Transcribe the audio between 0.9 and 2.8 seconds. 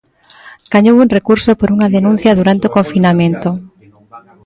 un recurso por unha denuncia durante o